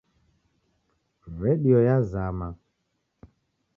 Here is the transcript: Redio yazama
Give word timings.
Redio 1.39 1.77
yazama 1.89 2.47